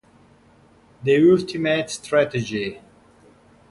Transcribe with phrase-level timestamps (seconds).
[1.03, 2.79] The Ultimate Strategy!!